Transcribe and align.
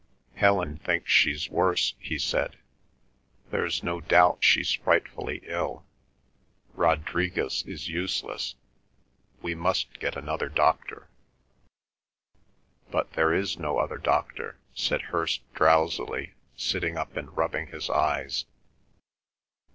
"Helen 0.33 0.77
thinks 0.77 1.11
she's 1.11 1.47
worse," 1.47 1.93
he 1.99 2.17
said. 2.17 2.57
"There's 3.51 3.83
no 3.83 4.01
doubt 4.01 4.43
she's 4.43 4.71
frightfully 4.71 5.41
ill. 5.43 5.85
Rodriguez 6.73 7.63
is 7.67 7.87
useless. 7.87 8.55
We 9.43 9.53
must 9.53 9.99
get 9.99 10.15
another 10.15 10.49
doctor." 10.49 11.07
"But 12.89 13.13
there 13.13 13.31
is 13.31 13.59
no 13.59 13.77
other 13.77 13.99
doctor," 13.99 14.57
said 14.73 15.03
Hirst 15.13 15.41
drowsily, 15.53 16.33
sitting 16.57 16.97
up 16.97 17.15
and 17.15 17.37
rubbing 17.37 17.67
his 17.67 17.87
eyes. 17.87 18.45